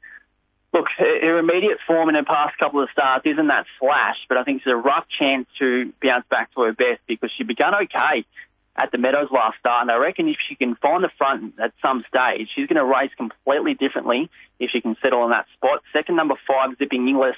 Look, 0.73 0.87
her 0.97 1.39
immediate 1.39 1.79
form 1.87 2.09
in 2.09 2.15
her 2.15 2.25
past 2.25 2.57
couple 2.59 2.83
of 2.83 2.89
starts 2.91 3.27
isn't 3.27 3.49
that 3.49 3.67
flash, 3.79 4.17
but 4.29 4.39
I 4.39 4.45
think 4.45 4.59
it's 4.59 4.67
a 4.67 4.77
rough 4.77 5.07
chance 5.09 5.47
to 5.59 5.93
bounce 6.03 6.25
back 6.31 6.53
to 6.55 6.63
her 6.63 6.73
best 6.73 7.01
because 7.07 7.31
she 7.37 7.45
began 7.45 7.75
okay 7.75 8.25
at 8.77 8.91
the 8.91 8.99
Meadows 8.99 9.29
last 9.31 9.59
start, 9.59 9.83
and 9.83 9.91
I 9.91 9.97
reckon 9.97 10.29
if 10.29 10.39
she 10.49 10.55
can 10.55 10.77
find 10.77 11.05
the 11.05 11.11
front 11.19 11.55
at 11.59 11.73
some 11.83 12.05
stage, 12.09 12.49
she's 12.55 12.67
going 12.67 12.77
to 12.77 12.85
race 12.85 13.11
completely 13.17 13.75
differently 13.75 14.31
if 14.59 14.71
she 14.71 14.81
can 14.81 14.97
settle 15.03 15.25
in 15.25 15.31
that 15.31 15.47
spot. 15.55 15.83
Second, 15.93 16.17
number 16.17 16.37
five, 16.47 16.77
Zipping 16.79 17.07
Inglis. 17.07 17.37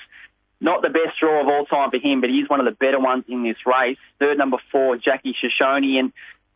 Not 0.61 0.83
the 0.83 0.89
best 0.89 1.19
draw 1.19 1.41
of 1.41 1.49
all 1.49 1.67
time 1.67 1.91
for 1.91 1.99
him, 1.99 2.21
but 2.21 2.31
he's 2.31 2.49
one 2.49 2.61
of 2.61 2.67
the 2.67 2.73
better 2.73 3.01
ones 3.01 3.25
in 3.29 3.43
this 3.43 3.57
race. 3.67 3.99
Third, 4.21 4.39
number 4.39 4.59
four, 4.71 4.97
Jackie 4.97 5.35
Shoshone. 5.39 5.99
And 5.99 6.13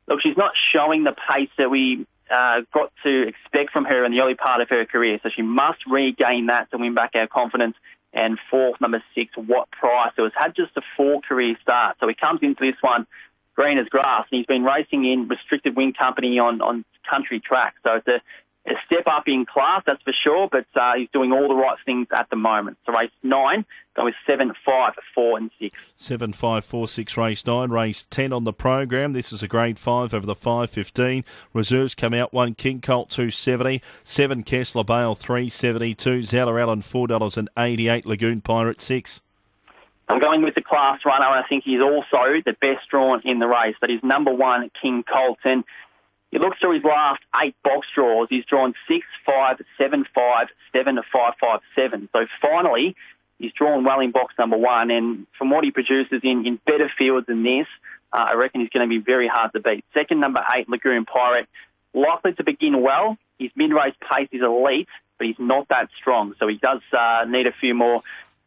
look, 0.07 0.21
she's 0.23 0.37
not 0.37 0.53
showing 0.57 1.03
the 1.03 1.15
pace 1.29 1.51
that 1.59 1.71
we 1.71 2.07
uh, 2.31 2.63
got 2.73 2.93
to 3.05 3.29
expect 3.29 3.73
from 3.73 3.85
her 3.85 4.05
in 4.05 4.13
the 4.13 4.21
early 4.21 4.35
part 4.35 4.61
of 4.61 4.69
her 4.69 4.85
career. 4.87 5.19
So 5.23 5.31
she 5.35 5.43
must 5.43 5.81
regain 5.87 6.47
that 6.47 6.71
to 6.71 6.79
win 6.79 6.95
back 6.95 7.13
our 7.15 7.27
confidence. 7.27 7.77
And 8.13 8.39
fourth, 8.51 8.81
number 8.81 9.03
six, 9.15 9.33
Watt 9.37 9.71
Price, 9.71 10.13
who 10.17 10.25
has 10.25 10.33
had 10.37 10.57
just 10.57 10.77
a 10.77 10.83
four 10.97 11.21
career 11.21 11.57
start. 11.61 11.97
So 12.01 12.09
he 12.09 12.15
comes 12.15 12.41
into 12.43 12.65
this 12.65 12.81
one 12.81 13.07
green 13.55 13.77
as 13.79 13.87
grass, 13.89 14.27
and 14.31 14.39
he's 14.39 14.47
been 14.47 14.65
racing 14.65 15.05
in 15.05 15.29
restricted 15.29 15.77
wing 15.77 15.93
company 15.93 16.39
on, 16.39 16.61
on 16.61 16.85
country 17.11 17.41
tracks. 17.41 17.77
So 17.85 17.97
it's 17.97 18.09
a, 18.09 18.21
a 18.71 18.81
step 18.87 19.07
up 19.07 19.27
in 19.27 19.47
class, 19.47 19.83
that's 19.87 20.03
for 20.03 20.13
sure, 20.13 20.49
but 20.51 20.67
uh, 20.75 20.95
he's 20.97 21.09
doing 21.13 21.33
all 21.33 21.49
the 21.49 21.55
right 21.55 21.79
things 21.85 22.07
at 22.17 22.29
the 22.31 22.37
moment. 22.37 22.79
So 22.87 22.93
race 22.93 23.11
nine, 23.23 23.65
go 23.97 24.05
with 24.05 24.15
seven, 24.27 24.53
five, 24.65 24.95
four, 25.15 25.39
and 25.39 25.51
six. 25.59 25.79
Seven, 25.97 26.33
five, 26.33 26.65
four, 26.65 26.89
six, 26.89 27.17
race 27.17 27.47
nine, 27.47 27.71
race 27.71 28.05
ten 28.11 28.33
on 28.33 28.45
the 28.45 28.53
program. 28.53 29.13
This 29.13 29.33
is 29.33 29.43
a 29.43 29.49
grade 29.49 29.79
five 29.79 30.13
over 30.15 30.27
the 30.27 30.35
five 30.35 30.71
fifteen. 30.71 31.25
Reserves 31.53 31.95
come 31.95 32.15
out 32.15 32.33
one 32.33 32.55
King 32.55 32.81
Colt 32.81 33.11
two 33.11 33.31
seventy, 33.31 33.83
seven 34.05 34.43
Kessler 34.43 34.85
Bale 34.85 35.15
three 35.15 35.49
seventy 35.49 35.95
two, 35.95 36.23
Zeller 36.23 36.59
Allen 36.59 36.83
four 36.83 37.07
dollars 37.07 37.37
and 37.37 37.49
eighty 37.59 37.89
eight, 37.89 38.07
Lagoon 38.07 38.41
Pirate 38.41 38.81
six. 38.81 39.21
I'm 40.11 40.21
going 40.21 40.41
with 40.41 40.55
the 40.55 40.63
class 40.63 41.01
runner, 41.05 41.27
and 41.27 41.45
I 41.45 41.47
think 41.47 41.65
he's 41.65 41.83
also 41.83 42.41
the 42.43 42.57
best 42.63 42.89
drawn 42.91 43.21
in 43.27 43.41
the 43.41 43.47
race. 43.47 43.77
That 43.83 43.91
is 43.91 44.03
number 44.03 44.33
one, 44.33 44.71
King 44.81 45.05
Colton. 45.05 45.65
You 46.31 46.41
look 46.41 46.55
through 46.61 46.75
his 46.75 46.85
last 46.85 47.23
eight 47.43 47.55
box 47.65 47.87
draws, 47.95 48.29
he's 48.29 48.45
drawn 48.45 48.75
six, 48.87 49.07
five, 49.25 49.61
seven, 49.79 50.05
five, 50.15 50.49
seven, 50.73 50.99
five, 51.11 51.35
five, 51.41 51.61
seven. 51.75 52.09
So 52.13 52.27
finally, 52.43 52.97
he's 53.39 53.53
drawn 53.53 53.85
well 53.85 54.01
in 54.01 54.11
box 54.11 54.35
number 54.39 54.57
one, 54.57 54.91
and 54.91 55.27
from 55.39 55.51
what 55.51 55.65
he 55.65 55.71
produces 55.71 56.21
in, 56.23 56.47
in 56.47 56.61
better 56.67 56.91
fields 56.99 57.27
than 57.27 57.45
this, 57.45 57.67
uh, 58.13 58.27
I 58.31 58.35
reckon 58.35 58.61
he's 58.61 58.71
going 58.71 58.89
to 58.89 58.95
be 58.95 59.03
very 59.03 59.29
hard 59.29 59.53
to 59.53 59.61
beat. 59.61 59.85
Second, 59.95 60.21
number 60.21 60.45
eight, 60.55 60.69
Lagoon 60.69 61.07
Pirate, 61.07 61.49
likely 61.95 62.35
to 62.35 62.45
begin 62.45 62.83
well. 62.83 63.17
His 63.39 63.51
mid-race 63.57 63.95
pace 64.13 64.29
is 64.33 64.43
elite, 64.43 64.89
but 65.17 65.27
he's 65.27 65.39
not 65.39 65.69
that 65.69 65.89
strong, 65.99 66.35
so 66.39 66.47
he 66.47 66.57
does 66.57 66.81
uh, 66.93 67.25
need 67.27 67.47
a 67.47 67.53
few 67.53 67.75
more 67.75 68.03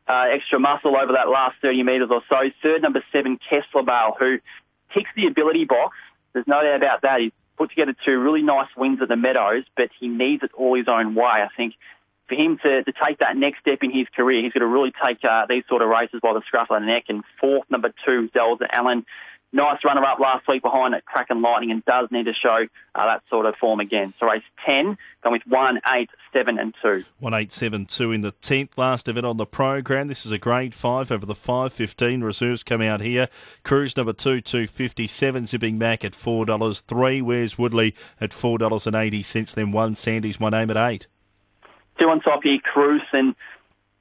uh, 0.07 0.27
extra 0.31 0.59
muscle 0.59 0.95
over 0.95 1.13
that 1.13 1.29
last 1.29 1.55
30 1.61 1.83
metres 1.83 2.09
or 2.11 2.21
so. 2.29 2.49
Third, 2.61 2.81
number 2.81 3.03
seven, 3.11 3.39
Kessler 3.49 3.83
Bale, 3.83 4.15
who 4.19 4.39
ticks 4.93 5.09
the 5.15 5.27
ability 5.27 5.65
box. 5.65 5.95
There's 6.33 6.47
no 6.47 6.61
doubt 6.61 6.77
about 6.77 7.01
that. 7.03 7.21
He's 7.21 7.31
put 7.61 7.69
together 7.69 7.95
two 8.03 8.17
really 8.19 8.41
nice 8.41 8.69
wins 8.75 8.99
at 9.01 9.07
the 9.07 9.15
Meadows, 9.15 9.63
but 9.77 9.89
he 9.99 10.07
needs 10.07 10.41
it 10.41 10.51
all 10.57 10.75
his 10.75 10.87
own 10.87 11.13
way. 11.13 11.25
I 11.25 11.47
think 11.55 11.75
for 12.27 12.35
him 12.35 12.57
to, 12.63 12.83
to 12.83 12.93
take 13.05 13.19
that 13.19 13.37
next 13.37 13.59
step 13.59 13.79
in 13.83 13.91
his 13.91 14.07
career, 14.15 14.41
he's 14.41 14.53
got 14.53 14.61
to 14.61 14.67
really 14.67 14.91
take 15.05 15.19
uh, 15.23 15.45
these 15.47 15.63
sort 15.69 15.81
of 15.81 15.89
races 15.89 16.21
by 16.23 16.33
the 16.33 16.41
scruff 16.47 16.71
of 16.71 16.81
the 16.81 16.85
neck. 16.87 17.05
And 17.09 17.23
fourth, 17.39 17.69
number 17.69 17.93
two, 18.03 18.29
Zelda 18.33 18.65
Allen 18.75 19.05
nice 19.53 19.83
runner 19.83 20.03
up 20.03 20.19
last 20.19 20.47
week 20.47 20.61
behind 20.61 20.95
at 20.95 21.05
Kraken 21.05 21.41
Lightning 21.41 21.71
and 21.71 21.83
does 21.85 22.09
need 22.11 22.25
to 22.25 22.33
show 22.33 22.67
uh, 22.95 23.05
that 23.05 23.23
sort 23.29 23.45
of 23.45 23.55
form 23.55 23.79
again. 23.79 24.13
So 24.19 24.27
race 24.27 24.43
10, 24.65 24.97
going 25.23 25.33
with 25.33 25.41
1, 25.47 25.81
8, 25.91 26.09
7 26.33 26.59
and 26.59 26.73
2. 26.81 27.03
1, 27.19 27.33
8, 27.33 27.51
7, 27.51 27.85
2 27.85 28.11
in 28.11 28.21
the 28.21 28.31
10th 28.33 28.77
last 28.77 29.07
event 29.07 29.25
on 29.25 29.37
the 29.37 29.45
program. 29.45 30.07
This 30.07 30.25
is 30.25 30.31
a 30.31 30.37
grade 30.37 30.73
5 30.73 31.11
over 31.11 31.25
the 31.25 31.35
5.15. 31.35 32.23
Reserves 32.23 32.63
come 32.63 32.81
out 32.81 33.01
here. 33.01 33.27
Cruise 33.63 33.95
number 33.97 34.13
2, 34.13 34.41
257, 34.41 35.47
Zipping 35.47 35.77
Mac 35.77 36.05
at 36.05 36.13
$4. 36.13 36.81
3, 36.81 37.21
Where's 37.21 37.57
Woodley 37.57 37.95
at 38.19 38.31
$4.80. 38.31 39.53
Then 39.53 39.71
1, 39.71 39.95
Sandy's 39.95 40.39
my 40.39 40.49
name 40.49 40.69
at 40.69 40.77
8. 40.77 41.07
Two 41.99 42.09
on 42.09 42.21
top 42.21 42.41
here, 42.43 42.57
Cruise, 42.63 43.01
and 43.11 43.35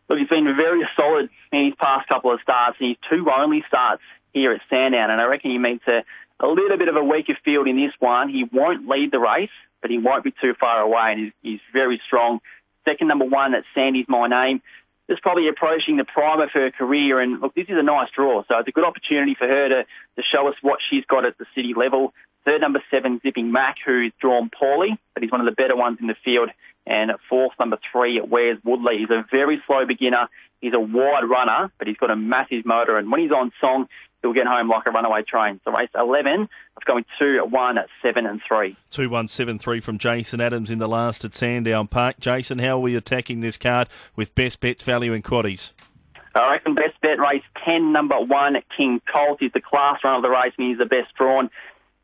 look, 0.08 0.18
he's 0.18 0.28
been 0.28 0.44
very 0.56 0.88
solid 0.96 1.28
in 1.52 1.66
his 1.66 1.74
past 1.74 2.08
couple 2.08 2.32
of 2.32 2.40
starts, 2.40 2.78
and 2.80 2.88
his 2.88 2.96
two 3.10 3.28
only 3.30 3.62
starts 3.66 4.02
here 4.32 4.52
at 4.52 4.60
Sandown, 4.68 5.10
and 5.10 5.20
I 5.20 5.26
reckon 5.26 5.50
he 5.50 5.58
meets 5.58 5.86
a, 5.86 6.04
a 6.38 6.46
little 6.46 6.76
bit 6.76 6.88
of 6.88 6.96
a 6.96 7.04
weaker 7.04 7.36
field 7.44 7.68
in 7.68 7.76
this 7.76 7.92
one. 7.98 8.28
He 8.28 8.44
won't 8.44 8.88
lead 8.88 9.10
the 9.10 9.18
race, 9.18 9.50
but 9.82 9.90
he 9.90 9.98
won't 9.98 10.24
be 10.24 10.32
too 10.40 10.54
far 10.54 10.80
away, 10.80 11.12
and 11.12 11.20
he's, 11.20 11.32
he's 11.42 11.60
very 11.72 12.00
strong. 12.06 12.40
Second 12.84 13.08
number 13.08 13.24
one, 13.24 13.52
that's 13.52 13.66
Sandy's 13.74 14.08
My 14.08 14.26
Name. 14.26 14.62
Is 15.08 15.18
probably 15.18 15.48
approaching 15.48 15.96
the 15.96 16.04
prime 16.04 16.40
of 16.40 16.52
her 16.52 16.70
career, 16.70 17.18
and 17.18 17.40
look, 17.40 17.52
this 17.56 17.66
is 17.68 17.76
a 17.76 17.82
nice 17.82 18.10
draw, 18.14 18.44
so 18.46 18.58
it's 18.58 18.68
a 18.68 18.70
good 18.70 18.84
opportunity 18.84 19.34
for 19.34 19.48
her 19.48 19.68
to, 19.68 19.84
to 20.16 20.22
show 20.22 20.46
us 20.46 20.54
what 20.62 20.78
she's 20.88 21.04
got 21.04 21.24
at 21.24 21.36
the 21.36 21.46
city 21.52 21.74
level. 21.74 22.14
Third 22.44 22.60
number 22.60 22.80
seven, 22.92 23.20
Zipping 23.20 23.50
Mac, 23.50 23.78
who's 23.84 24.12
drawn 24.20 24.50
poorly, 24.50 24.96
but 25.14 25.24
he's 25.24 25.32
one 25.32 25.40
of 25.40 25.46
the 25.46 25.52
better 25.52 25.74
ones 25.74 25.98
in 26.00 26.06
the 26.06 26.14
field. 26.24 26.50
And 26.86 27.10
fourth, 27.28 27.52
number 27.58 27.78
three, 27.90 28.18
Where's 28.18 28.58
Woodley. 28.64 28.98
He's 28.98 29.10
a 29.10 29.26
very 29.30 29.60
slow 29.66 29.84
beginner. 29.84 30.28
He's 30.60 30.74
a 30.74 30.80
wide 30.80 31.24
runner, 31.24 31.72
but 31.78 31.88
he's 31.88 31.96
got 31.96 32.10
a 32.10 32.16
massive 32.16 32.64
motor. 32.64 32.96
And 32.96 33.10
when 33.10 33.20
he's 33.20 33.32
on 33.32 33.50
song, 33.60 33.88
he'll 34.22 34.32
get 34.32 34.46
home 34.46 34.68
like 34.68 34.86
a 34.86 34.90
runaway 34.90 35.22
train. 35.22 35.60
So 35.64 35.72
race 35.72 35.90
11, 35.94 36.48
I've 36.76 36.84
going 36.84 37.04
2, 37.18 37.44
1, 37.44 37.78
7 38.02 38.26
and 38.26 38.40
3. 38.46 38.76
2, 38.90 39.08
1, 39.08 39.28
7, 39.28 39.58
3 39.58 39.80
from 39.80 39.98
Jason 39.98 40.40
Adams 40.40 40.70
in 40.70 40.78
the 40.78 40.88
last 40.88 41.24
at 41.24 41.34
Sandown 41.34 41.88
Park. 41.88 42.20
Jason, 42.20 42.58
how 42.58 42.76
are 42.76 42.80
we 42.80 42.96
attacking 42.96 43.40
this 43.40 43.56
card 43.56 43.88
with 44.16 44.34
best 44.34 44.60
bets, 44.60 44.82
value 44.82 45.12
and 45.12 45.24
quaddies? 45.24 45.70
I 46.34 46.52
reckon 46.52 46.74
best 46.74 47.00
bet 47.00 47.18
race 47.18 47.42
10, 47.64 47.92
number 47.92 48.20
1, 48.20 48.56
King 48.76 49.00
Colt. 49.12 49.38
He's 49.40 49.52
the 49.52 49.60
class 49.60 49.98
runner 50.04 50.16
of 50.16 50.22
the 50.22 50.30
race 50.30 50.52
and 50.58 50.68
he's 50.68 50.78
the 50.78 50.86
best 50.86 51.12
drawn. 51.16 51.50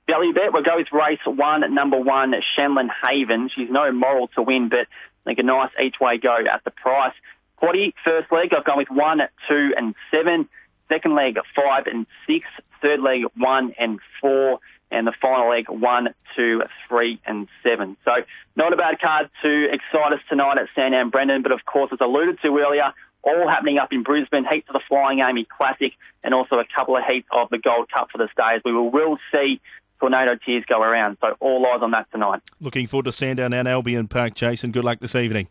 Value 0.09 0.33
bet, 0.33 0.53
we'll 0.53 0.63
go 0.63 0.77
with 0.77 0.93
race 0.93 1.21
1, 1.25 1.75
number 1.75 1.99
1, 1.99 2.35
Shenlin 2.57 2.89
Haven. 3.05 3.51
She's 3.55 3.71
no 3.71 3.93
moral 3.93 4.29
to 4.29 4.43
win, 4.43 4.69
but 4.69 4.81
I 4.81 5.25
think 5.25 5.39
a 5.39 5.43
nice 5.43 5.71
each 5.83 5.97
way 6.01 6.19
go 6.19 6.37
at 6.37 6.63
the 6.65 6.71
price. 6.71 7.15
Quaddy, 7.61 7.95
first 8.05 8.31
leg, 8.31 8.53
I've 8.53 8.65
gone 8.65 8.79
with 8.79 8.91
1, 8.91 9.21
2 9.49 9.75
and 9.77 9.95
7. 10.11 10.49
Second 10.89 11.15
leg, 11.15 11.39
five 11.55 11.87
and 11.87 12.07
six, 12.27 12.47
third 12.81 13.01
leg, 13.01 13.25
one 13.37 13.75
and 13.79 13.99
four. 14.21 14.61
And 14.89 15.05
the 15.05 15.13
final 15.21 15.51
leg, 15.51 15.69
one, 15.69 16.15
two, 16.37 16.63
three, 16.89 17.21
and 17.27 17.49
seven. 17.65 17.97
So 18.05 18.13
not 18.55 18.73
a 18.73 18.77
bad 18.77 19.01
card 19.01 19.29
to 19.43 19.65
excite 19.65 20.13
us 20.13 20.21
tonight 20.29 20.59
at 20.59 20.69
Sandown 20.77 21.11
Brendan, 21.11 21.43
but 21.43 21.51
of 21.51 21.65
course, 21.65 21.91
as 21.93 21.99
alluded 22.01 22.39
to 22.43 22.57
earlier, 22.59 22.93
all 23.25 23.49
happening 23.49 23.79
up 23.79 23.93
in 23.93 24.05
Brisbane, 24.05 24.47
heats 24.49 24.69
of 24.69 24.75
the 24.75 24.81
Flying 24.89 25.19
Amy 25.19 25.45
Classic, 25.45 25.93
and 26.23 26.33
also 26.33 26.61
a 26.61 26.65
couple 26.77 26.97
of 26.97 27.03
heats 27.03 27.27
of 27.33 27.49
the 27.51 27.59
Gold 27.59 27.91
Cup 27.91 28.11
for 28.13 28.19
the 28.19 28.29
Stays. 28.33 28.63
We 28.65 28.73
will, 28.73 28.89
will 28.89 29.19
see 29.33 29.61
Tornado 29.99 30.37
Tears 30.37 30.65
go 30.69 30.81
around, 30.81 31.19
so 31.21 31.35
all 31.41 31.67
eyes 31.67 31.83
on 31.83 31.91
that 31.91 32.09
tonight. 32.13 32.41
Looking 32.61 32.87
forward 32.87 33.07
to 33.07 33.13
Sandown 33.13 33.53
and 33.53 33.67
Albion 33.67 34.07
Park, 34.07 34.35
Jason. 34.35 34.71
Good 34.71 34.85
luck 34.85 35.01
this 35.01 35.17
evening. 35.17 35.49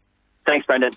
Thanks, 0.48 0.66
Brendan. 0.66 0.94